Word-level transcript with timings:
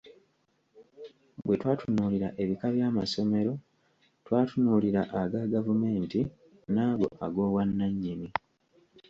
Bwe 1.45 1.55
twatunuulira 1.61 2.27
ebika 2.41 2.67
bya 2.75 2.87
masomero 2.97 3.53
twatunulira 4.25 5.01
aga 5.21 5.41
gavumenti 5.53 6.19
n’ago 6.73 7.07
ag’obwanannyini. 7.25 8.29